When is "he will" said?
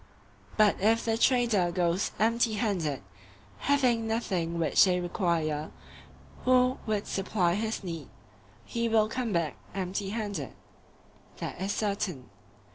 8.65-9.07